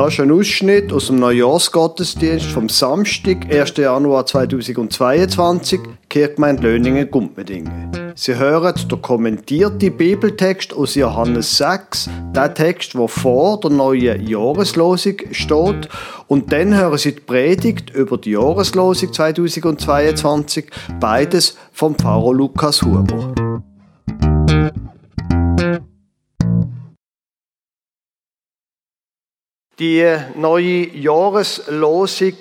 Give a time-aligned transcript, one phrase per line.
[0.00, 3.76] Das ist ein Ausschnitt aus dem Neujahrsgottesdienst vom Samstag, 1.
[3.76, 8.14] Januar 2022, Kirchgemeinde Löningen-Gumpmedingen.
[8.14, 15.16] Sie hören den kommentierten Bibeltext aus Johannes 6, der Text, der vor der neuen Jahreslosung
[15.32, 15.90] steht.
[16.28, 23.34] Und dann hören Sie die Predigt über die Jahreslosung 2022, beides vom Pfarrer Lukas Huber.
[29.80, 32.34] Die neue Jahreslosung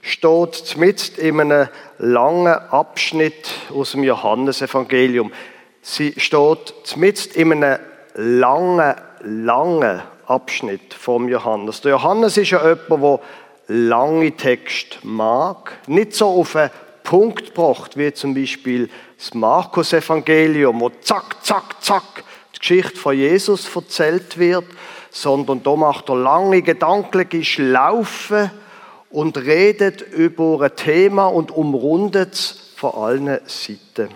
[0.00, 5.30] steht mitten in einem langen Abschnitt aus dem Johannesevangelium.
[5.82, 7.80] Sie steht mitten in einem
[8.14, 11.82] langen, langen Abschnitt vom Johannes.
[11.82, 13.20] Der Johannes ist ja jemand,
[13.68, 16.70] der lange Text mag, nicht so auf einen
[17.02, 18.88] Punkt gebracht, wie zum Beispiel
[19.18, 22.24] das Markus-Evangelium, wo zack, zack, zack
[22.54, 24.64] die Geschichte von Jesus erzählt wird,
[25.16, 28.50] sondern da macht er lange gedankliche Schlaufen
[29.10, 34.10] und redet über ein Thema und umrundet es von allen Seiten.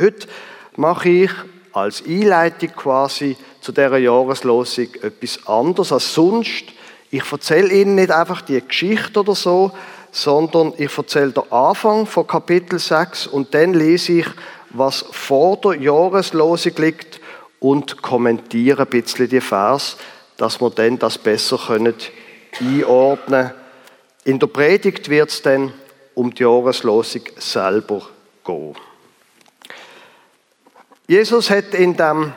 [0.00, 0.26] Heute
[0.74, 1.30] mache ich
[1.72, 6.64] als Einleitung quasi zu dieser Jahreslosung etwas anderes als sonst.
[7.12, 9.70] Ich erzähle Ihnen nicht einfach die Geschichte oder so,
[10.10, 14.26] sondern ich erzähle den Anfang von Kapitel 6 und dann lese ich,
[14.70, 17.20] was vor der Jahreslosung liegt
[17.60, 19.96] und kommentiere ein bisschen die Vers,
[20.42, 21.94] dass wir dann das besser können
[22.58, 23.50] einordnen können.
[24.24, 25.72] In der Predigt wird es dann
[26.14, 28.02] um die Jahreslosung selber
[28.44, 28.74] gehen.
[31.06, 32.32] Jesus hat in dem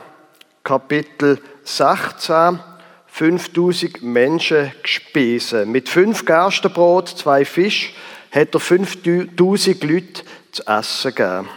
[0.62, 2.60] Kapitel 16
[3.08, 5.72] 5000 Menschen gespeisen.
[5.72, 7.92] Mit fünf Gerstenbrot, zwei Fisch,
[8.30, 11.48] hat er 5000 Leute zu essen gegeben.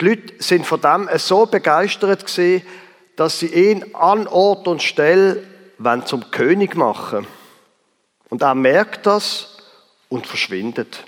[0.00, 2.24] Die Leute sind von dem so begeistert
[3.16, 5.42] dass sie ihn an Ort und Stelle
[6.04, 7.26] zum König machen
[8.30, 9.58] Und er merkt das
[10.08, 11.04] und verschwindet.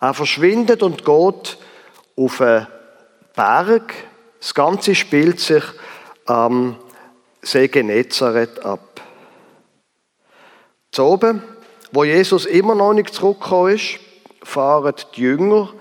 [0.00, 1.58] Er verschwindet und geht
[2.16, 2.66] auf einen
[3.34, 3.94] Berg.
[4.40, 5.64] Das Ganze spielt sich
[6.26, 6.76] am
[7.42, 9.00] See Genezareth ab.
[10.90, 11.42] Zu oben,
[11.92, 14.00] wo Jesus immer noch nicht zurückgekommen ist,
[14.42, 15.72] fahren die Jünger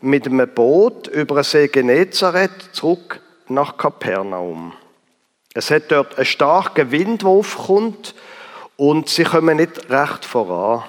[0.00, 3.20] mit einem Boot über den See Genezareth zurück
[3.50, 4.72] nach Kapernaum.
[5.54, 8.14] Es hat dort einen starken Wind, der aufkommt
[8.76, 10.84] und sie kommen nicht recht voran.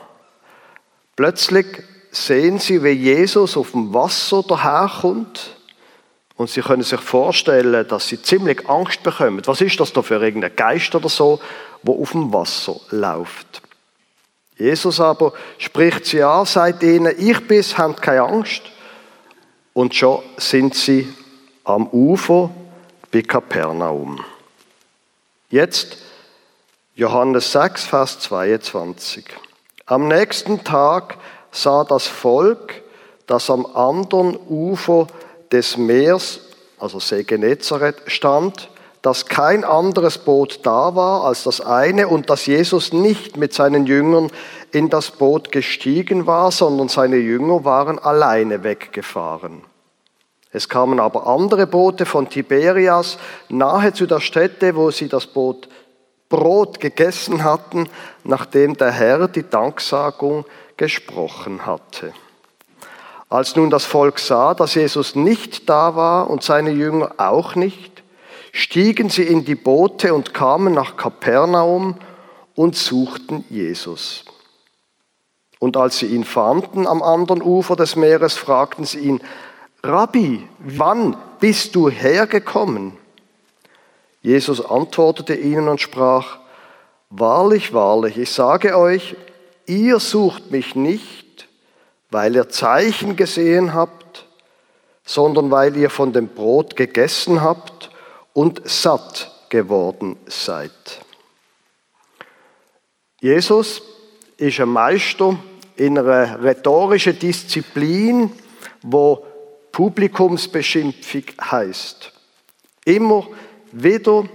[1.16, 1.66] Plötzlich
[2.12, 5.56] sehen sie, wie Jesus auf dem Wasser daherkommt
[6.36, 9.42] und sie können sich vorstellen, dass sie ziemlich Angst bekommen.
[9.46, 11.40] Was ist das da für irgendein Geist oder so,
[11.84, 13.62] wo auf dem Wasser läuft?
[14.58, 18.64] Jesus aber spricht sie an, sagt ihnen, ich bin's, habt keine Angst.
[19.74, 21.08] Und schon sind sie
[21.68, 22.50] am Ufer
[23.12, 24.24] bei Kapernaum.
[25.50, 25.98] Jetzt
[26.96, 29.26] Johannes 6, Vers 22.
[29.86, 31.18] Am nächsten Tag
[31.52, 32.82] sah das Volk,
[33.28, 35.08] das am anderen Ufer
[35.52, 36.40] des Meers,
[36.80, 38.70] also See Genezareth, stand,
[39.02, 43.86] dass kein anderes Boot da war als das eine und dass Jesus nicht mit seinen
[43.86, 44.32] Jüngern
[44.72, 49.64] in das Boot gestiegen war, sondern seine Jünger waren alleine weggefahren.
[50.58, 55.70] Es kamen aber andere Boote von Tiberias nahe zu der Stätte, wo sie das Boot
[56.30, 57.88] Brot gegessen hatten,
[58.24, 62.12] nachdem der Herr die Danksagung gesprochen hatte.
[63.30, 68.02] Als nun das Volk sah, dass Jesus nicht da war und seine Jünger auch nicht,
[68.52, 71.98] stiegen sie in die Boote und kamen nach Kapernaum
[72.56, 74.26] und suchten Jesus.
[75.60, 79.22] Und als sie ihn fanden am anderen Ufer des Meeres, fragten sie ihn,
[79.84, 82.94] Rabbi, wann bist du hergekommen?
[84.22, 86.40] Jesus antwortete ihnen und sprach,
[87.10, 89.16] Wahrlich, wahrlich, ich sage euch,
[89.66, 91.48] ihr sucht mich nicht,
[92.12, 94.26] weil ihr Zeichen gesehen habt,
[95.06, 97.90] sondern weil ihr von dem Brot gegessen habt
[98.34, 100.72] und satt geworden seid.
[103.22, 103.82] Jesus
[104.36, 105.40] ist ein Meister
[105.78, 108.32] in einer rhetorischen Disziplin,
[108.82, 109.26] wo
[109.78, 112.12] Publikumsbeschimpfung heißt.
[112.86, 113.28] Immer
[113.72, 114.28] wieder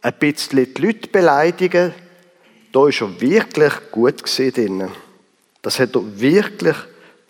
[0.00, 1.92] ein bisschen die Leute beleidigen,
[2.70, 4.88] da ist er wirklich gut gesehen
[5.60, 6.76] Das hat er wirklich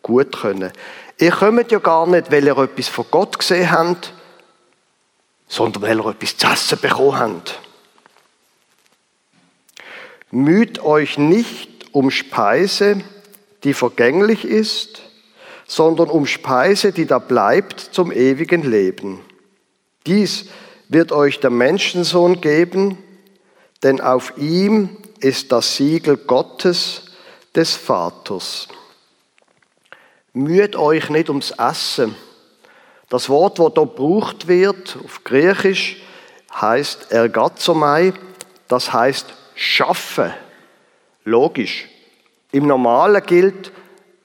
[0.03, 0.71] gut können.
[1.19, 4.13] Ihr kommt ja gar nicht, weil ihr etwas von Gott gesehen habt,
[5.49, 7.59] sondern weil ihr etwas zu essen bekommen habt.
[10.31, 13.03] Müht euch nicht um Speise,
[13.65, 15.06] die vergänglich ist,
[15.67, 19.21] sondern um Speise, die da bleibt zum ewigen Leben.
[20.07, 20.47] Dies
[20.89, 22.99] wird euch der Menschensohn geben,
[23.83, 27.03] denn auf ihm ist das Siegel Gottes,
[27.57, 28.69] des Vaters.
[30.35, 32.15] Müht euch nicht ums Essen.
[33.09, 36.03] Das Wort, das hier gebraucht wird, auf Griechisch,
[36.55, 38.13] heißt ergazomai,
[38.69, 40.33] das heißt schaffen.
[41.25, 41.89] Logisch.
[42.53, 43.73] Im Normalen gilt,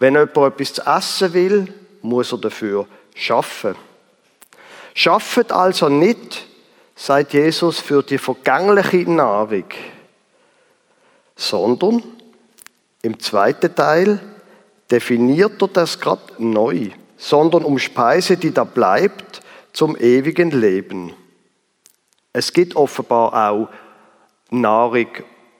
[0.01, 3.75] wenn jemand etwas zu essen will, muss er dafür schaffen.
[4.95, 6.47] Schaffet also nicht,
[6.95, 9.65] sagt Jesus, für die vergängliche Nahrung,
[11.35, 12.01] sondern
[13.03, 14.19] im zweiten Teil
[14.89, 21.13] definiert er das gerade neu, sondern um Speise, die da bleibt, zum ewigen Leben.
[22.33, 23.69] Es gibt offenbar auch
[24.49, 25.09] Nahrung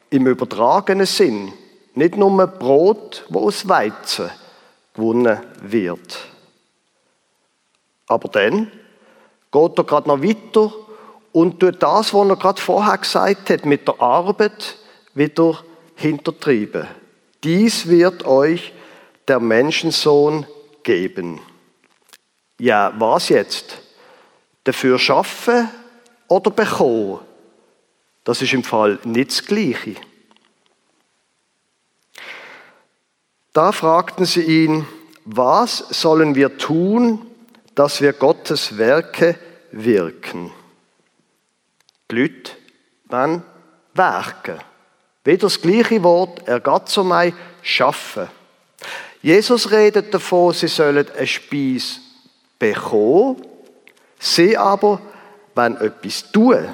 [0.09, 1.53] im übertragenen Sinn,
[1.93, 4.29] nicht nur Brot, wo aus Weizen
[4.93, 6.19] gewonnen wird.
[8.07, 8.71] Aber dann
[9.51, 10.73] geht er gerade noch weiter
[11.31, 14.77] und tut das, was er gerade vorher gesagt hat, mit der Arbeit
[15.13, 15.59] wieder
[15.95, 16.87] hintertrieben.
[17.43, 18.73] Dies wird euch
[19.27, 20.45] der Menschensohn
[20.83, 21.39] geben.
[22.59, 23.77] Ja, was jetzt?
[24.63, 25.69] Dafür schaffen
[26.27, 27.19] oder bekommen?
[28.23, 29.95] Das ist im Fall nicht das Gleiche.
[33.53, 34.87] Da fragten sie ihn,
[35.25, 37.25] was sollen wir tun,
[37.75, 39.37] dass wir Gottes Werke
[39.71, 40.51] wirken?
[42.09, 42.51] Die Leute
[43.09, 43.43] wollen
[43.93, 44.59] werken.
[45.23, 48.27] Wieder das gleiche Wort, ergatzomai, schaffen.
[49.21, 51.99] Jesus redet davon, sie sollen eine Speise
[52.57, 53.45] bekommen,
[54.17, 55.01] sie aber
[55.55, 56.73] wollen etwas tun.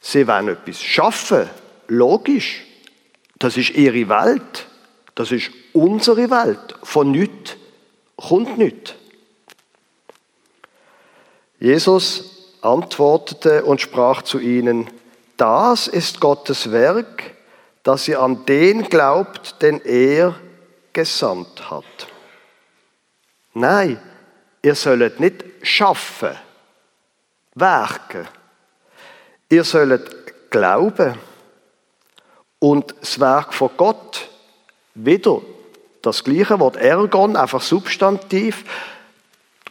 [0.00, 1.48] Sie wollen etwas schaffen.
[1.88, 2.64] Logisch.
[3.38, 4.66] Das ist ihre Welt.
[5.16, 6.76] Das ist unsere Welt.
[6.84, 7.56] Von nichts
[8.16, 8.94] kommt nichts.
[11.58, 14.88] Jesus antwortete und sprach zu ihnen,
[15.36, 17.34] das ist Gottes Werk,
[17.82, 20.34] dass ihr an den glaubt, den er
[20.92, 21.84] gesandt hat.
[23.54, 24.00] Nein,
[24.62, 26.36] ihr sollt nicht schaffen,
[27.54, 28.28] werken.
[29.48, 31.18] Ihr sollt glauben.
[32.58, 34.28] Und das Werk von Gott,
[34.96, 35.40] wieder
[36.02, 38.64] das gleiche Wort, Ergon, einfach Substantiv.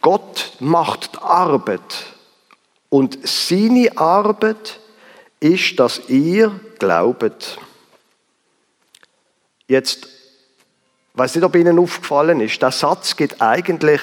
[0.00, 2.06] Gott macht die Arbeit.
[2.88, 4.80] Und seine Arbeit
[5.40, 7.58] ist, dass ihr glaubet.
[9.66, 10.08] Jetzt,
[11.14, 14.00] weiß nicht, ob Ihnen aufgefallen ist, der Satz geht eigentlich,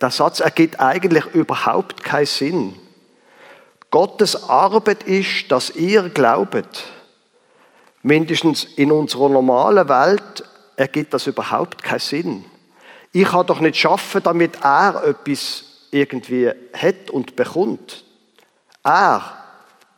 [0.00, 2.74] der Satz ergibt eigentlich überhaupt keinen Sinn.
[3.90, 6.84] Gottes Arbeit ist, dass ihr glaubet.
[8.02, 10.44] Mindestens in unserer normalen Welt
[10.78, 12.44] ergibt das überhaupt keinen Sinn.
[13.12, 18.04] Ich kann doch nicht schaffen, damit er etwas irgendwie hat und bekommt.
[18.84, 19.22] Er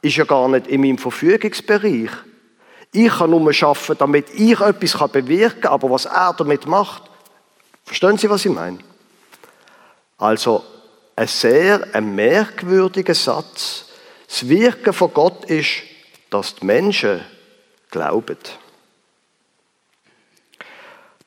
[0.01, 2.11] ist ja gar nicht in meinem Verfügungsbereich.
[2.93, 7.03] Ich kann nur schaffen, damit ich etwas bewirken kann, aber was er damit macht,
[7.85, 8.79] verstehen Sie, was ich meine?
[10.17, 10.65] Also,
[11.15, 13.85] ein sehr ein merkwürdiger Satz.
[14.29, 15.83] Das Wirken von Gott ist,
[16.31, 17.21] dass die Menschen
[17.91, 18.39] glauben.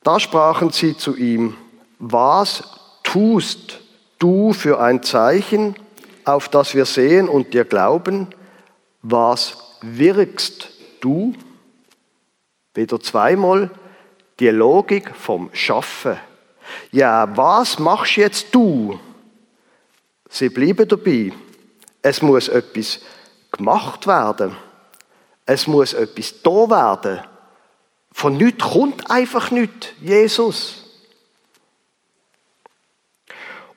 [0.04, 1.56] Da sprachen sie zu ihm,
[1.98, 2.62] was
[3.02, 3.80] tust
[4.18, 5.74] du für ein Zeichen,
[6.26, 8.28] auf das wir sehen und dir glauben?
[9.02, 10.68] Was wirkst
[11.00, 11.34] du?
[12.74, 13.70] Wieder zweimal
[14.40, 16.18] die Logik vom Schaffen.
[16.92, 19.00] Ja, was machst jetzt du?
[20.28, 21.32] Sie bleiben dabei.
[22.02, 23.00] Es muss etwas
[23.52, 24.54] gemacht werden.
[25.46, 27.20] Es muss etwas da werden.
[28.14, 29.88] Von nichts kommt einfach nichts.
[30.00, 30.84] Jesus.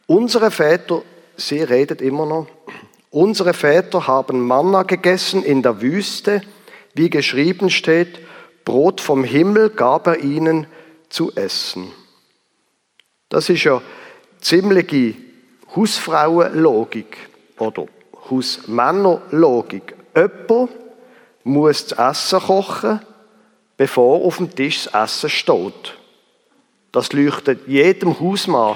[0.06, 1.02] Unsere Väter,
[1.36, 2.48] sie redet immer noch,
[3.10, 6.42] unsere Väter haben Manna gegessen in der Wüste,
[6.94, 8.20] wie geschrieben steht,
[8.64, 10.68] Brot vom Himmel gab er ihnen
[11.10, 11.92] zu essen.
[13.30, 13.82] Das ist ja
[14.40, 15.16] ziemliche
[15.76, 17.18] Hausfrauenlogik
[17.58, 17.88] oder
[18.30, 19.96] Hausmännerlogik.
[20.16, 20.70] Jemand
[21.44, 23.02] muss das Essen kochen,
[23.78, 25.98] bevor auf dem Tisch das Essen steht.
[26.92, 28.76] Das leuchtet jedem Hausmann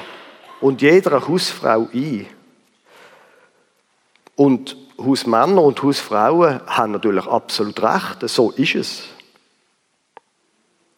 [0.61, 2.27] und jeder Hausfrau ein.
[4.35, 9.03] Und Hausmänner und Hausfrauen haben natürlich absolut recht, so ist es.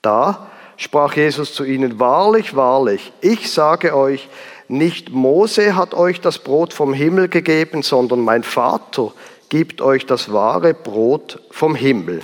[0.01, 4.27] Da sprach Jesus zu ihnen, wahrlich, wahrlich, ich sage euch,
[4.67, 9.13] nicht Mose hat euch das Brot vom Himmel gegeben, sondern mein Vater
[9.49, 12.21] gibt euch das wahre Brot vom Himmel.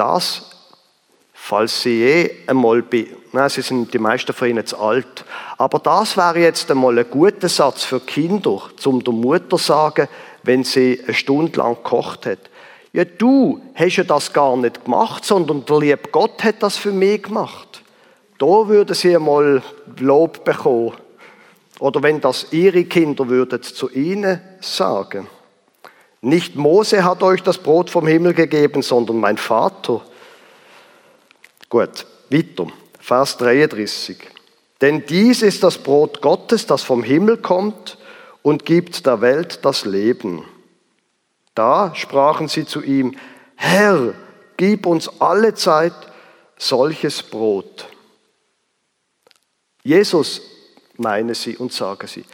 [0.00, 0.46] Das,
[1.34, 2.82] falls Sie je einmal,
[3.32, 5.26] nein, Sie sind die meisten von Ihnen zu alt,
[5.58, 10.08] aber das wäre jetzt einmal ein guter Satz für Kinder, zum der Mutter sagen,
[10.42, 12.38] wenn sie eine Stunde lang gekocht hat.
[12.94, 16.92] Ja, du hast ja das gar nicht gemacht, sondern der liebe Gott hat das für
[16.92, 17.82] mich gemacht.
[18.38, 19.62] Da würden sie einmal
[19.98, 20.94] Lob bekommen.
[21.78, 25.28] Oder wenn das ihre Kinder würden zu ihnen sagen.
[26.22, 30.02] Nicht Mose hat euch das Brot vom Himmel gegeben, sondern mein Vater.
[31.68, 32.66] Gut, weiter.
[32.98, 34.18] Vers 33.
[34.80, 37.98] Denn dies ist das Brot Gottes, das vom Himmel kommt
[38.42, 40.44] und gibt der Welt das Leben.
[41.54, 43.16] Da sprachen sie zu ihm,
[43.56, 44.14] Herr,
[44.56, 45.94] gib uns alle Zeit
[46.56, 47.88] solches Brot.
[49.82, 50.42] Jesus,
[50.96, 52.24] meine sie und sagen sie,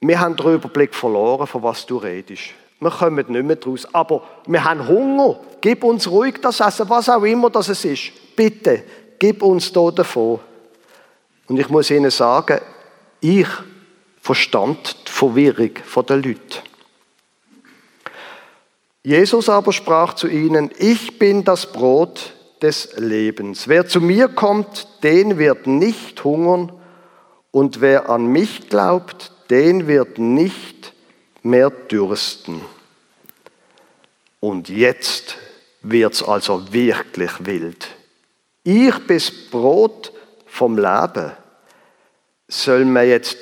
[0.00, 2.54] wir haben den Überblick verloren, von was du redest.
[2.80, 3.86] Wir kommen nicht mehr draus.
[3.92, 5.38] Aber wir haben Hunger.
[5.60, 8.12] Gib uns ruhig das Essen, was auch immer das ist.
[8.34, 8.82] Bitte,
[9.18, 10.40] gib uns da davon.
[11.46, 12.60] Und ich muss Ihnen sagen,
[13.20, 13.48] ich
[14.20, 15.72] verstand die Verwirrung
[16.08, 16.62] der Leute.
[19.02, 23.66] Jesus aber sprach zu ihnen, ich bin das Brot des Lebens.
[23.66, 26.72] Wer zu mir kommt, den wird nicht hungern
[27.50, 30.92] und wer an mich glaubt, den wird nicht
[31.42, 32.60] mehr dürsten.
[34.40, 35.36] Und jetzt
[35.82, 37.88] wird's also wirklich wild.
[38.62, 40.12] Ich bin das Brot
[40.46, 41.32] vom Leben.
[42.48, 43.38] Soll man jetzt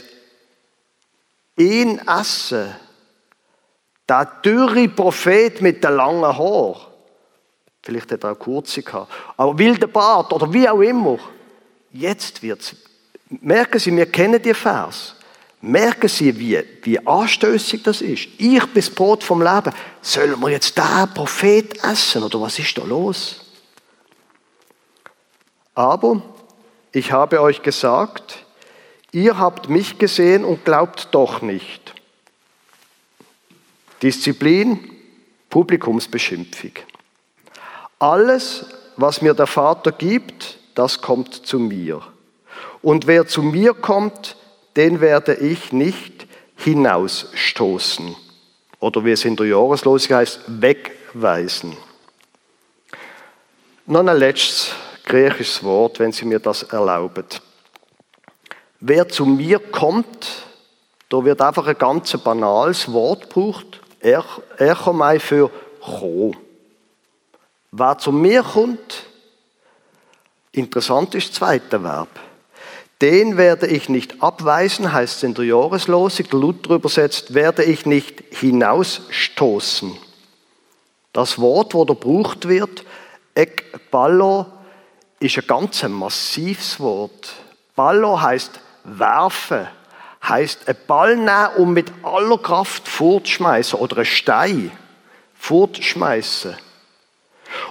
[1.57, 2.75] ihn essen?
[4.09, 6.81] Der dürre Prophet mit den langen Haaren.
[7.83, 9.13] Vielleicht hat er auch kurze gehabt.
[9.37, 11.19] Aber wilder Bart oder wie auch immer.
[11.93, 12.77] Jetzt wird's.
[13.29, 15.15] Merken Sie, wir kennen die Vers.
[15.61, 18.29] Merken Sie, wie, wie anstößig das ist.
[18.39, 19.73] Ich bin das Brot vom Leben.
[20.01, 23.45] Sollen wir jetzt den Prophet essen oder was ist da los?
[25.75, 26.23] Aber
[26.93, 28.45] ich habe euch gesagt,
[29.11, 31.95] ihr habt mich gesehen und glaubt doch nicht.
[34.03, 34.93] Disziplin,
[35.51, 36.73] Publikumsbeschimpfung.
[37.99, 42.01] Alles, was mir der Vater gibt, das kommt zu mir.
[42.81, 44.37] Und wer zu mir kommt,
[44.79, 48.15] den werde ich nicht hinausstoßen.
[48.79, 51.77] Oder wie es in der Jahreslosung heißt, wegweisen.
[53.87, 54.71] Noch ein letztes
[55.05, 57.25] griechisches Wort, wenn Sie mir das erlauben.
[58.79, 60.45] Wer zu mir kommt,
[61.09, 63.81] da wird einfach ein ganz banales Wort gebraucht.
[64.01, 66.37] Echomai für kommen.
[67.73, 69.07] Wer zu mir kommt,
[70.53, 72.28] interessant ist das zweite Verb.
[73.01, 77.87] Den werde ich nicht abweisen, heißt es in der Jahreslosung, der Luther übersetzt, werde ich
[77.87, 79.97] nicht hinausstoßen.
[81.13, 82.85] Das Wort, wo da gebraucht wird,
[83.35, 84.47] ekballo,
[85.21, 87.35] ist ein ganz massives Wort.
[87.77, 89.69] Ballo heißt werfen,
[90.23, 94.73] heißt ein Ball nehmen und mit aller Kraft fortschmeißen oder einen Stein
[95.35, 96.57] fortschmeißen.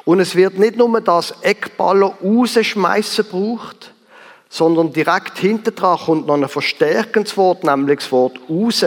[0.05, 3.93] Und es wird nicht nur das Eckballer rausschmeißen braucht,
[4.49, 8.85] sondern direkt hinter dran kommt noch ein verstärkendes Wort, nämlich das Wort raus.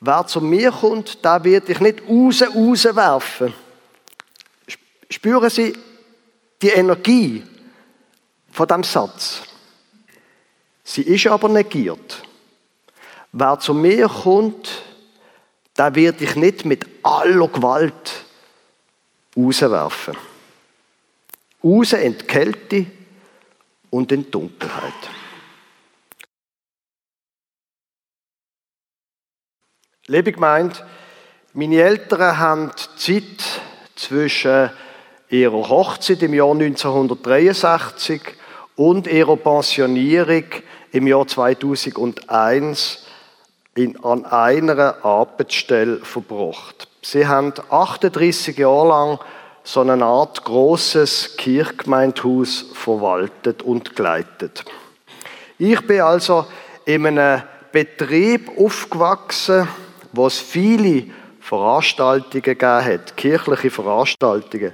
[0.00, 3.52] Wer zu mir kommt, da wird ich nicht raus, rauswerfen.
[5.10, 5.76] Spüren Sie
[6.62, 7.42] die Energie
[8.50, 9.42] von dem Satz?
[10.84, 12.22] Sie ist aber negiert.
[13.32, 14.82] Wer zu mir kommt,
[15.74, 18.24] da wird ich nicht mit aller Gewalt
[19.36, 20.16] rauswerfen.
[21.62, 22.86] Raus in die Kälte
[23.90, 24.92] und in Dunkelheit.
[30.06, 30.76] Liebe Gemeinde,
[31.52, 33.60] meine Eltern haben die Zeit
[33.96, 34.70] zwischen
[35.28, 38.20] ihrer Hochzeit im Jahr 1963
[38.76, 40.44] und ihrer Pensionierung
[40.92, 43.06] im Jahr 2001
[43.74, 46.88] in, an einer Arbeitsstelle verbracht.
[47.02, 49.18] Sie haben 38 Jahre lang
[49.62, 54.64] so eine Art großes Kirchgemeindehaus verwaltet und geleitet.
[55.58, 56.46] Ich bin also
[56.84, 59.68] in einem Betrieb aufgewachsen,
[60.12, 61.04] wo es viele
[61.40, 64.72] Veranstaltungen gegeben hat, kirchliche Veranstaltungen,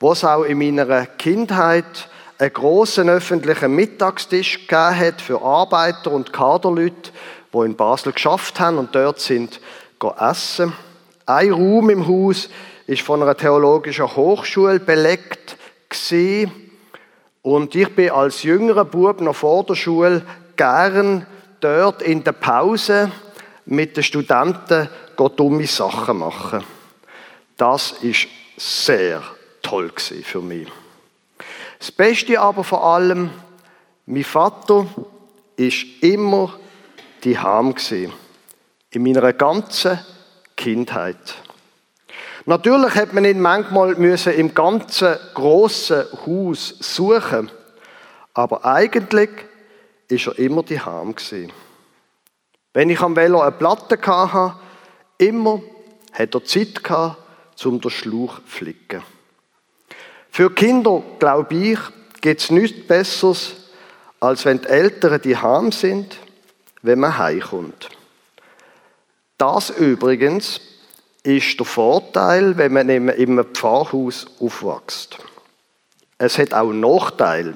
[0.00, 6.32] wo es auch in meiner Kindheit einen großen öffentlichen Mittagstisch gegeben hat für Arbeiter und
[6.32, 7.12] Kaderleute,
[7.52, 9.60] die in Basel geschafft haben und dort sind
[10.18, 10.74] essen.
[11.24, 12.50] Ein Raum im Haus
[12.86, 15.56] ist von einer theologischen Hochschule belegt
[15.88, 16.52] gewesen.
[17.42, 20.22] und ich bin als jüngerer Bub noch vor der Schule
[20.56, 21.26] gern
[21.60, 23.10] dort in der Pause
[23.66, 26.64] mit den Studenten dumme Sachen machen.
[27.56, 28.26] Das ist
[28.56, 29.22] sehr
[29.62, 30.68] toll für mich.
[31.78, 33.30] Das Beste aber vor allem,
[34.06, 34.86] mein Vater
[35.56, 36.54] ist immer
[37.22, 37.74] die Ham
[38.90, 39.98] in meiner ganzen
[40.56, 41.43] Kindheit.
[42.46, 47.50] Natürlich hat man ihn manchmal müssen im ganzen großen Haus suchen,
[48.34, 49.30] aber eigentlich
[50.08, 51.52] ist er immer die Ham gewesen.
[52.74, 54.56] Wenn ich am Velo eine Platte hatte,
[55.16, 55.62] immer
[56.12, 57.16] hat er Zeit gehabt,
[57.54, 59.02] zum den Schlauch zu flicken.
[60.30, 61.78] Für Kinder, glaube ich,
[62.20, 63.54] gibt es nichts Besseres,
[64.20, 66.16] als wenn die Eltern die Ham sind,
[66.82, 67.88] wenn man heimkommt.
[69.38, 70.60] Das übrigens
[71.24, 75.18] ist der Vorteil, wenn man in einem Pfarrhaus aufwächst.
[76.18, 77.54] Es hat auch Nachteil,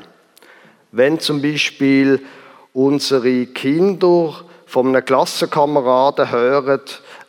[0.90, 2.20] wenn zum Beispiel
[2.72, 4.34] unsere Kinder
[4.66, 6.80] von einem Klassenkameraden hören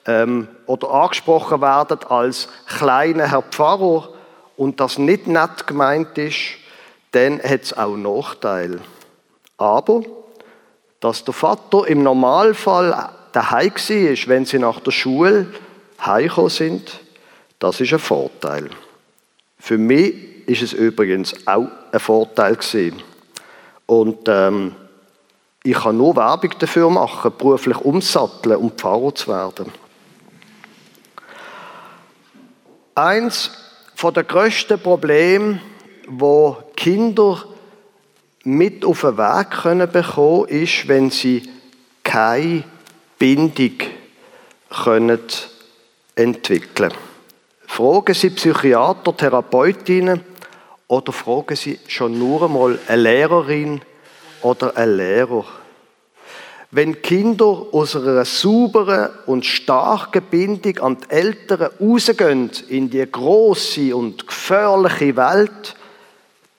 [0.06, 4.10] ähm, oder angesprochen werden als kleiner Herr Pfarrer
[4.56, 6.58] und das nicht nett gemeint ist,
[7.12, 8.80] dann hat es auch Nachteil.
[9.58, 10.04] Aber,
[11.02, 15.48] dass der Vater im Normalfall daheim war, wenn sie nach der Schule
[16.06, 17.00] heimgekommen sind,
[17.60, 18.70] das ist ein Vorteil.
[19.58, 23.02] Für mich ist es übrigens auch ein Vorteil gewesen.
[23.86, 24.76] Und ähm,
[25.64, 29.72] ich kann nur Werbung dafür machen, beruflich umsatteln und Pfarrer zu werden.
[32.96, 33.52] Eins
[33.96, 35.62] von der grössten Probleme,
[36.08, 37.44] wo Kinder
[38.44, 41.50] mit auf den Weg können bekommen, ist, wenn sie
[42.04, 42.64] keine
[43.18, 43.78] Bindung
[44.84, 45.20] können
[46.20, 46.92] entwickeln.
[47.66, 50.22] Fragen Sie Psychiater, Therapeutinnen
[50.88, 53.82] oder fragen Sie schon nur einmal eine Lehrerin
[54.42, 55.46] oder einen Lehrer.
[56.72, 63.96] Wenn Kinder aus einer sauberen und starken Bindung an die Eltern rausgehen in die große
[63.96, 65.76] und gefährliche Welt,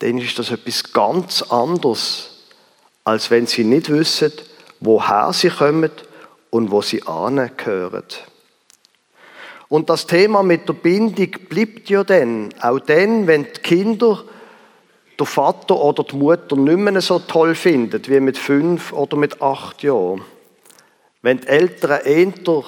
[0.00, 2.46] dann ist das etwas ganz anderes,
[3.04, 4.32] als wenn sie nicht wissen,
[4.80, 5.90] woher sie kommen
[6.48, 8.04] und wo sie angehören.
[9.70, 14.24] Und das Thema mit der Bindung bleibt ja dann, auch dann, wenn die Kinder
[15.16, 19.40] der Vater oder die Mutter nicht mehr so toll finden wie mit fünf oder mit
[19.40, 20.22] acht Jahren.
[21.22, 22.64] Wenn die Eltern eher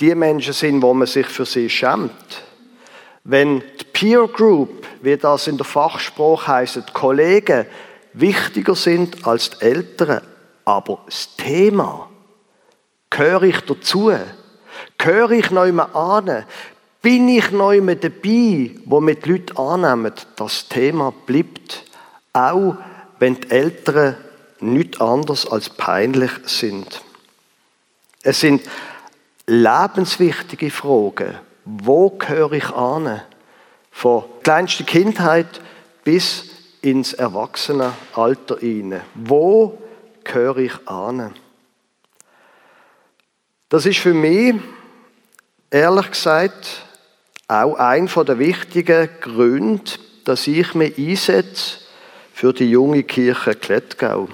[0.00, 2.42] die Menschen sind, wo man sich für sie schämt.
[3.22, 7.66] Wenn die Peer Group, wie das in der Fachsprache heißt, die Kollegen
[8.12, 10.20] wichtiger sind als die Eltern,
[10.64, 12.08] aber das Thema,
[13.08, 14.10] gehöre ich dazu?
[14.98, 16.44] Gehöre ich noch immer an?
[17.02, 21.84] Bin ich noch immer dabei, wo mit Leuten annehmen, das Thema bleibt,
[22.32, 22.76] auch
[23.18, 24.16] wenn die Eltern
[24.60, 27.02] nichts anderes als peinlich sind.
[28.22, 28.62] Es sind
[29.46, 31.38] lebenswichtige Fragen.
[31.64, 33.20] Wo gehöre ich an?
[33.90, 35.60] Von kleinster Kindheit
[36.04, 39.02] bis ins Erwachsenenalter hinein.
[39.14, 39.78] Wo
[40.24, 41.34] gehöre ich an?
[43.68, 44.54] Das ist für mich,
[45.74, 46.82] ehrlich gesagt,
[47.48, 49.90] auch ein der wichtigen Gründe,
[50.24, 51.78] dass ich mich einsetze
[52.32, 54.28] für die junge Kirche Klettgau.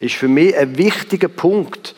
[0.00, 1.94] Ist für mich ein wichtiger Punkt,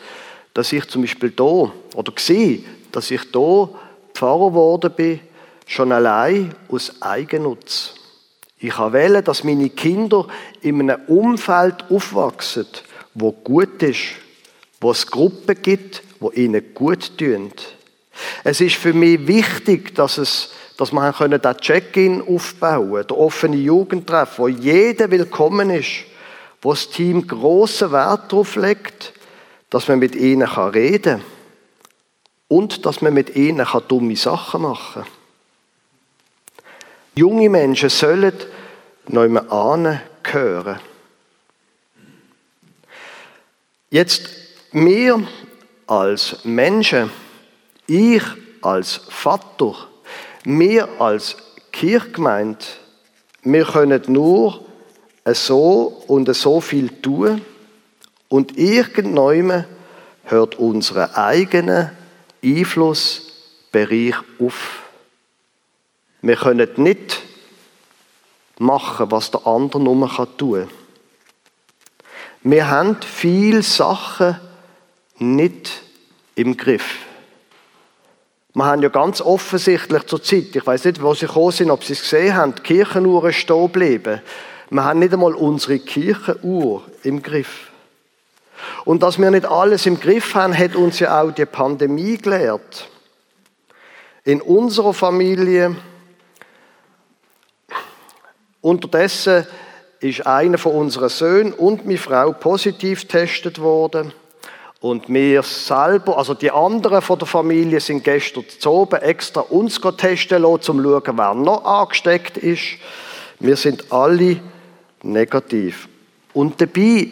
[0.53, 3.69] dass ich zum Beispiel da oder gesehen, dass ich da
[4.13, 5.19] Pfarrer geworden bin,
[5.65, 7.95] schon allein aus Eigennutz.
[8.59, 10.27] Ich wählen, dass meine Kinder
[10.61, 12.67] in einem Umfeld aufwachsen,
[13.15, 14.03] wo gut ist,
[14.79, 17.51] wo es Gruppen gibt, wo ihnen gut tun.
[18.43, 23.17] Es ist für mich wichtig, dass, es, dass man können das Check-in aufbauen können, der
[23.17, 26.05] offene Jugendtreff, wo jeder willkommen ist,
[26.61, 29.13] wo das Team großen Wert darauf legt,
[29.69, 31.25] dass man mit ihnen reden kann
[32.47, 35.11] und dass man mit ihnen dumme Sachen machen kann.
[37.15, 38.33] Junge Menschen sollen
[39.07, 40.79] noch einmal gehören.
[43.89, 44.29] Jetzt,
[44.71, 45.27] wir
[45.85, 47.11] als Menschen,
[47.87, 48.23] ich
[48.61, 49.75] als Vater,
[50.43, 51.37] wir als
[51.71, 52.65] Kirchgemeinde,
[53.43, 54.63] wir können nur
[55.25, 57.41] so und so viel tun
[58.29, 59.65] und irgendwann
[60.25, 61.91] hört unser eigener
[62.43, 64.83] Einflussbereich auf.
[66.21, 67.21] Wir können nicht
[68.59, 70.69] machen, was der andere nur tun kann.
[72.43, 74.37] Wir haben viele Sachen
[75.17, 75.81] nicht
[76.35, 76.97] im Griff.
[78.55, 81.83] Wir haben ja ganz offensichtlich zur Zeit, ich weiß nicht, wo sie gekommen sind, ob
[81.83, 84.21] sie es gesehen haben, die Kirchenuhren stehen bleiben.
[84.69, 87.71] Wir haben nicht einmal unsere Kirchenuhr im Griff.
[88.85, 92.89] Und dass wir nicht alles im Griff haben, hat uns ja auch die Pandemie gelehrt.
[94.23, 95.75] In unserer Familie
[98.61, 99.47] unterdessen
[99.99, 104.13] ist einer von unseren Söhnen und meine Frau positiv getestet worden.
[104.83, 109.79] Und wir selber, also die anderen von der Familie, sind gestern zu oben extra uns
[109.95, 112.63] testen lassen, um zu schauen, wer noch angesteckt ist.
[113.39, 114.41] Wir sind alle
[115.01, 115.87] negativ.
[116.33, 117.07] Und dabei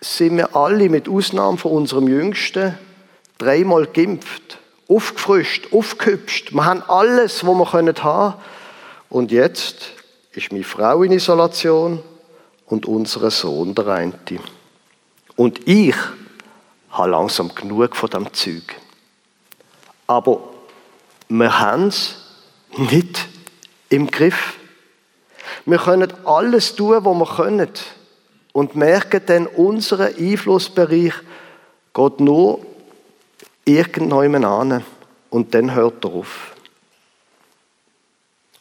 [0.00, 2.76] sind wir alle, mit Ausnahme von unserem Jüngsten,
[3.38, 6.52] dreimal geimpft, aufgefrischt, aufgehübscht.
[6.52, 8.34] Wir haben alles, was wir haben können.
[9.10, 9.92] Und jetzt
[10.32, 12.02] ist meine Frau in Isolation
[12.66, 14.12] und unser Sohn der eine.
[15.36, 15.94] Und ich
[16.90, 18.76] habe langsam genug von dem Zeug.
[20.06, 20.40] Aber
[21.28, 22.16] wir haben es
[22.76, 23.28] nicht
[23.88, 24.54] im Griff.
[25.64, 27.70] Wir können alles tun, was wir können.
[28.52, 31.14] Und merken dann, unser Einflussbereich
[31.94, 32.60] geht nur
[33.64, 34.84] irgendjemand an.
[35.30, 36.56] Und dann hört er auf.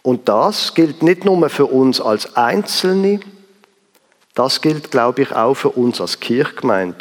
[0.03, 3.19] Und das gilt nicht nur für uns als Einzelne,
[4.35, 6.97] das gilt, glaube ich, auch für uns als Kirchgemeinde.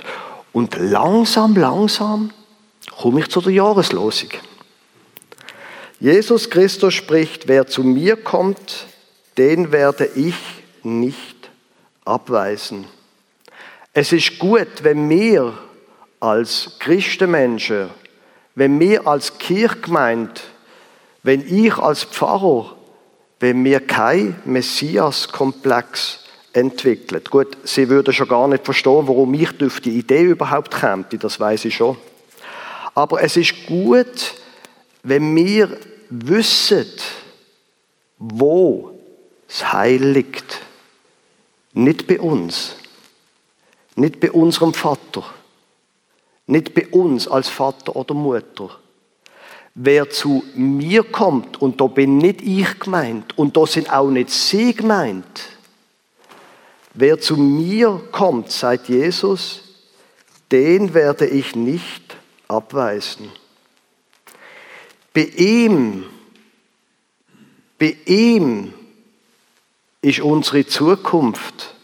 [0.58, 2.32] Und langsam, langsam
[3.00, 4.30] komme ich zu der Jahreslosung.
[6.00, 8.88] Jesus Christus spricht, wer zu mir kommt,
[9.36, 10.34] den werde ich
[10.82, 11.48] nicht
[12.04, 12.86] abweisen.
[13.92, 15.56] Es ist gut, wenn wir
[16.18, 17.90] als Christenmenschen,
[18.56, 20.40] wenn wir als Kirchgemeinde,
[21.22, 22.74] wenn ich als Pfarrer,
[23.38, 27.22] wenn wir kein Messias-Komplex entwickeln.
[27.30, 31.38] Gut, sie würden schon gar nicht verstehen, warum ich auf die Idee überhaupt käme, das
[31.38, 31.96] weiß ich schon.
[32.94, 34.34] Aber es ist gut,
[35.02, 35.78] wenn wir
[36.10, 36.86] wissen,
[38.18, 38.98] wo
[39.46, 40.60] das Heil liegt.
[41.72, 42.74] Nicht bei uns.
[43.94, 45.24] Nicht bei unserem Vater.
[46.46, 48.70] Nicht bei uns als Vater oder Mutter.
[49.74, 54.30] Wer zu mir kommt, und da bin nicht ich gemeint, und da sind auch nicht
[54.30, 55.57] sie gemeint.
[56.94, 59.62] Wer zu mir kommt, sagt Jesus,
[60.50, 62.16] den werde ich nicht
[62.48, 63.30] abweisen.
[65.12, 66.04] Bei ihm,
[67.78, 68.72] bei ihm
[70.00, 71.74] ist unsere Zukunft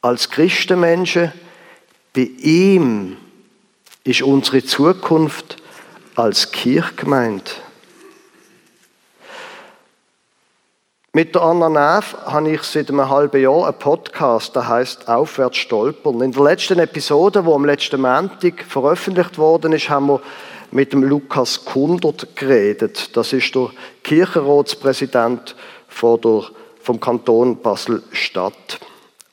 [0.00, 1.32] als Christenmenschen,
[2.14, 3.16] bei ihm
[4.04, 5.56] ist unsere Zukunft
[6.14, 7.50] als Kirchgemeinde.
[11.18, 15.56] Mit der Anna Neff habe ich seit einem halben Jahr einen Podcast, der heißt Aufwärts
[15.56, 16.20] stolpern.
[16.20, 20.20] In der letzten Episode, wo am letzten Montag veröffentlicht worden ist, haben wir
[20.70, 23.16] mit dem Lukas Kundert geredet.
[23.16, 23.70] Das ist der
[24.04, 25.56] Kirchenratspräsident
[25.88, 28.78] vom Kanton Basel-Stadt.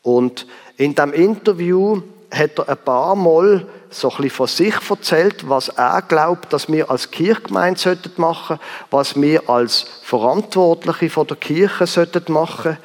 [0.02, 5.70] Und in dem Interview hat er ein paar Mal so ein von sich erzählt, was
[5.70, 8.60] er glaubt, dass wir als Kirchgemeinde sollten machen,
[8.92, 12.78] was wir als Verantwortliche von der Kirche sollten machen.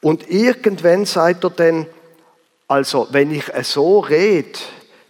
[0.00, 1.86] Und irgendwann sagt er dann,
[2.66, 4.58] also wenn ich so rede,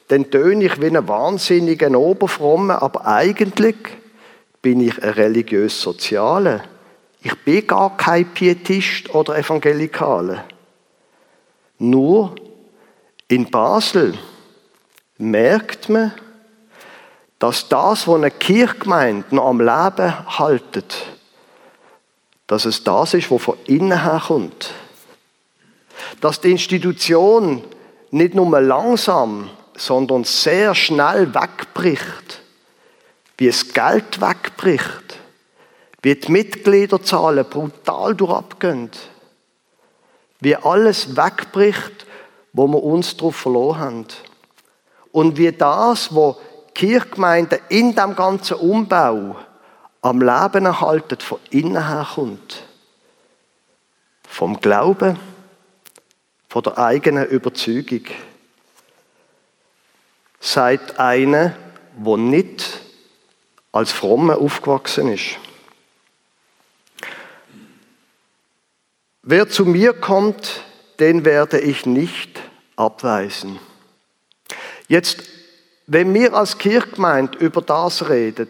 [0.08, 3.76] dann töne ich wie ein wahnsinniger Oberfromme, aber eigentlich
[4.62, 6.62] bin ich ein religiös-sozialer.
[7.22, 10.44] Ich bin gar kein Pietist oder Evangelikale.
[11.78, 12.34] Nur
[13.28, 14.14] in Basel
[15.18, 16.12] merkt man,
[17.38, 21.04] dass das, was eine Kirchgemeinde noch am Leben haltet,
[22.46, 24.72] dass es das ist, was von innen her kommt.
[26.20, 27.62] Dass die Institution
[28.10, 32.40] nicht nur langsam, sondern sehr schnell wegbricht,
[33.36, 35.18] wie es Geld wegbricht
[36.02, 38.90] wie die Mitgliederzahlen brutal durchabgehen,
[40.40, 42.06] wie alles wegbricht,
[42.52, 44.06] wo wir uns darauf verloren haben.
[45.12, 46.36] Und wie das, wo
[46.74, 49.36] Kirchgemeinden in dem ganzen Umbau
[50.00, 52.62] am Leben erhalten, von innen her kommt.
[54.28, 55.18] Vom Glauben,
[56.48, 58.04] von der eigenen Überzeugung.
[60.40, 61.56] Seit einer,
[61.96, 62.80] wo nicht
[63.72, 65.36] als Fromme aufgewachsen ist.
[69.22, 70.62] Wer zu mir kommt,
[71.00, 72.40] den werde ich nicht
[72.76, 73.58] abweisen.
[74.88, 75.22] Jetzt,
[75.86, 78.48] wenn wir als Kirchgemeinde über das reden,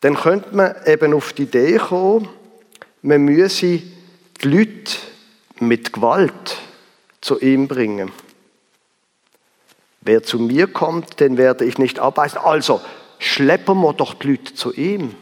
[0.00, 2.28] dann könnte man eben auf die Idee kommen,
[3.02, 3.82] man müsse
[4.42, 4.96] die Leute
[5.58, 6.56] mit Gewalt
[7.20, 8.12] zu ihm bringen.
[10.00, 12.38] Wer zu mir kommt, den werde ich nicht abweisen.
[12.38, 12.80] Also
[13.18, 15.14] schleppen wir doch die Leute zu ihm.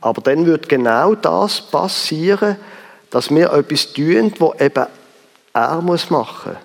[0.00, 2.56] Aber dann wird genau das passieren,
[3.10, 4.86] dass wir etwas tun, wo eben
[5.52, 6.56] er muss machen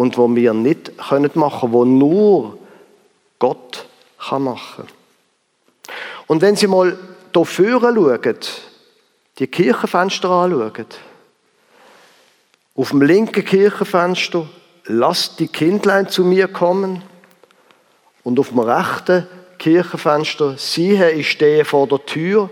[0.00, 2.56] und wo wir nicht können machen, wo nur
[3.38, 3.86] Gott
[4.18, 4.86] kann machen.
[6.26, 6.96] Und wenn Sie mal
[7.34, 8.36] hier vorne schauen,
[9.38, 10.86] die Kirchenfenster anschauen,
[12.76, 14.48] auf dem linken Kirchenfenster
[14.86, 17.02] lasst die Kindlein zu mir kommen.
[18.24, 19.26] Und auf dem rechten
[19.58, 22.48] Kirchenfenster, siehe, ich stehe vor der Tür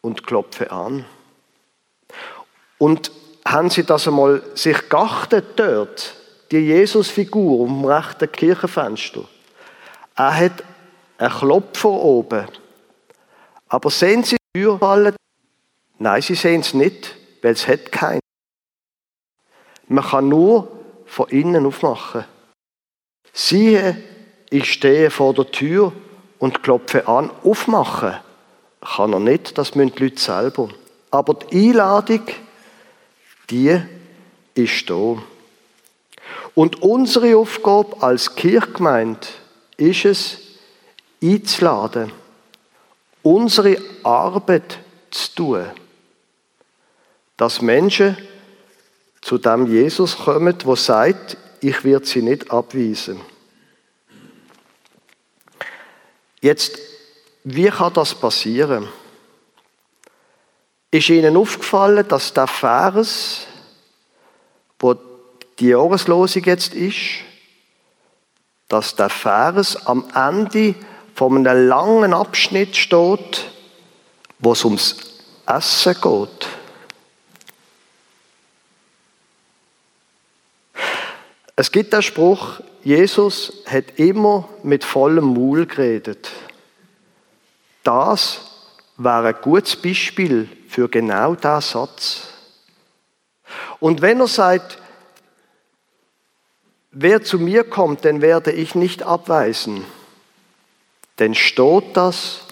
[0.00, 1.04] und klopfe an.
[2.78, 3.12] Und
[3.44, 6.16] haben Sie das einmal sich geachtet dort,
[6.50, 9.24] die Jesusfigur um dem rechten Kirchenfenster?
[10.16, 10.64] Er hat
[11.18, 12.46] einen Klopfer oben.
[13.68, 15.14] Aber sehen Sie die Tür fallen?
[15.98, 18.20] Nein, Sie sehen es nicht, weil es hat keinen.
[19.86, 20.68] Man kann nur
[21.06, 22.24] von innen aufmachen.
[23.32, 24.02] Siehe,
[24.50, 25.92] ich stehe vor der Tür
[26.38, 27.30] und klopfe an.
[27.44, 28.14] Aufmachen
[28.80, 30.68] kann er nicht, das müssen die Leute selber.
[31.10, 32.22] Aber die Einladung,
[33.50, 33.80] die
[34.54, 35.22] ist da.
[36.54, 39.26] Und unsere Aufgabe als Kirchgemeinde
[39.76, 40.38] ist es,
[41.22, 42.12] einzuladen,
[43.22, 44.78] unsere Arbeit
[45.10, 45.66] zu tun,
[47.36, 48.16] dass Menschen
[49.20, 53.20] zu dem Jesus kommen, der sagt, ich werde sie nicht abweisen.
[56.40, 56.78] Jetzt,
[57.44, 58.88] wie kann das passieren?
[60.90, 63.46] Ist Ihnen aufgefallen, dass der Vers,
[64.78, 64.94] wo
[65.60, 67.20] die Jahreslosung jetzt ist,
[68.68, 70.74] dass der Vers am Ende
[71.14, 73.50] von einem langen Abschnitt steht,
[74.38, 74.96] wo es ums
[75.46, 76.48] Essen geht.
[81.56, 86.30] Es gibt den Spruch, Jesus hat immer mit vollem Maul geredet.
[87.82, 88.40] Das
[88.96, 92.28] wäre ein gutes Beispiel für genau diesen Satz.
[93.78, 94.78] Und wenn er sagt,
[96.90, 99.84] wer zu mir kommt, den werde ich nicht abweisen,
[101.16, 102.46] dann steht das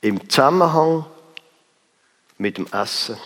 [0.00, 1.06] im Zusammenhang
[2.36, 3.16] mit dem Essen.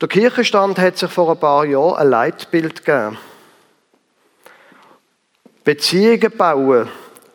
[0.00, 3.18] Der Kirchenstand hat sich vor ein paar Jahren ein Leitbild gegeben.
[5.64, 6.88] Beziehungen bauen,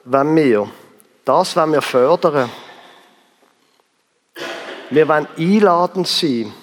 [0.06, 0.70] wenn wir.
[1.26, 2.50] Das wollen wir fördern.
[4.90, 6.54] Wir wollen einladend sein.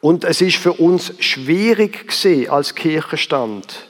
[0.00, 3.86] Und es ist für uns schwierig gewesen, als Kirchenstand,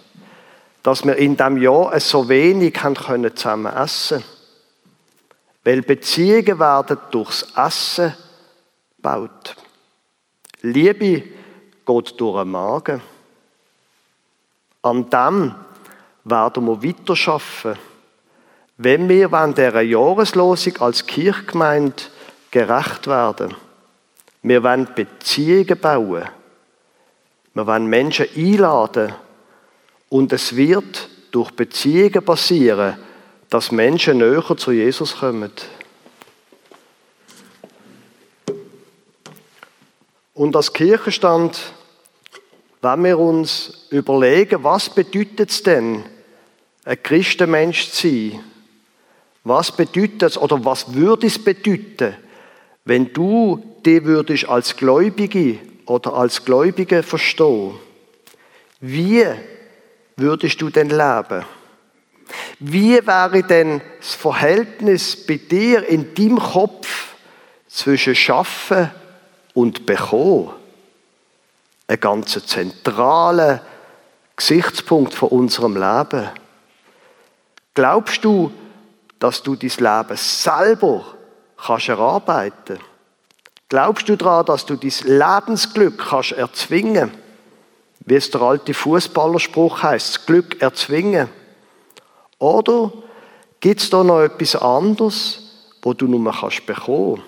[0.83, 4.25] dass wir in diesem Jahr so wenig können zusammen essen
[5.62, 8.14] Weil Beziehungen werden durchs Essen
[8.96, 9.57] gebaut.
[10.62, 11.23] Liebe
[11.87, 13.03] geht durch den Magen.
[14.83, 15.55] An dem
[16.25, 17.79] werden wir weiterarbeiten,
[18.79, 22.03] wenn wir dieser Jahreslosung als Kirchgemeinde
[22.51, 23.55] gerecht werden.
[24.42, 26.24] Wir wollen Beziehungen bauen.
[27.55, 29.14] Wir wollen Menschen einladen.
[30.09, 32.96] Und es wird durch Beziehungen passieren,
[33.48, 35.53] dass Menschen näher zu Jesus kommen.
[40.33, 41.61] Und als Kirchenstand,
[42.81, 46.03] wenn wir uns überlegen, was bedeutet es denn,
[46.85, 48.44] ein Christenmensch zu sein?
[49.44, 52.16] Was bedeutet es oder was würde es bedeuten,
[52.85, 57.75] wenn du dich würdest als Gläubige oder als Gläubige verstehen?
[58.81, 59.25] Wie
[60.16, 61.45] würdest du denn leben?
[62.59, 67.11] Wie wäre denn das Verhältnis bei dir in deinem Kopf
[67.71, 68.90] zwischen Schaffen
[69.55, 70.51] und bekommen.
[71.87, 73.62] Ein ganz zentraler
[74.37, 76.29] Gesichtspunkt von unserem Leben.
[77.75, 78.53] Glaubst du,
[79.19, 81.05] dass du dein Leben selber
[81.64, 82.79] kannst erarbeiten?
[83.68, 87.12] Glaubst du daran, dass du dein Lebensglück kannst erzwingen?
[88.01, 91.29] Wie es der alte Fußballerspruch heißt, das Glück erzwingen.
[92.38, 92.92] Oder
[93.61, 95.42] gibt es da noch etwas anderes,
[95.83, 97.23] wo du nur kannst bekommen?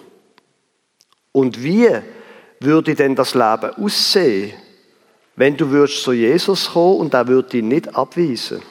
[1.31, 1.88] Und wie
[2.61, 4.55] würde denn das Leben aussehen,
[5.37, 8.62] wenn du würdest zu Jesus kommen und er würde dich nicht abweisen?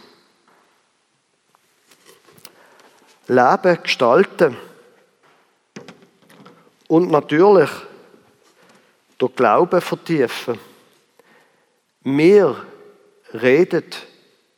[3.28, 4.58] Leben gestalten.
[6.92, 7.70] Und natürlich
[9.18, 10.60] durch Glauben vertiefen.
[12.02, 12.66] Wir
[13.34, 13.86] reden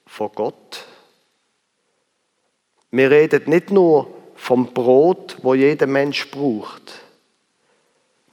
[0.07, 0.83] von Gott.
[2.89, 6.93] Wir reden nicht nur vom Brot, wo jeder Mensch braucht.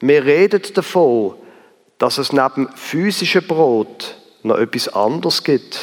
[0.01, 1.35] Wir reden davon,
[1.99, 5.79] dass es neben physischem Brot noch etwas anderes gibt,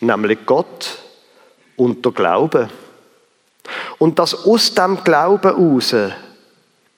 [0.00, 0.98] nämlich Gott
[1.76, 2.68] und der Glaube.
[3.98, 5.94] Und dass aus dem Glauben heraus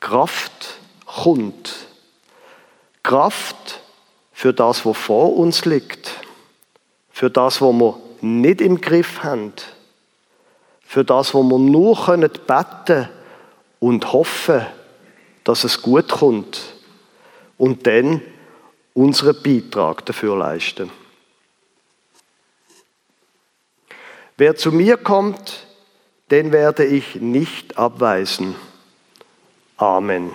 [0.00, 1.74] Kraft kommt.
[3.02, 3.80] Kraft
[4.32, 6.10] für das, was vor uns liegt.
[7.10, 9.52] Für das, was wir nicht im Griff haben.
[10.82, 13.08] Für das, was wir nur beten können
[13.80, 14.66] und hoffen
[15.48, 16.74] dass es gut kommt.
[17.56, 18.20] Und dann
[18.92, 20.90] unseren Beitrag dafür leisten.
[24.36, 25.66] Wer zu mir kommt,
[26.30, 28.56] den werde ich nicht abweisen.
[29.80, 30.34] Amen.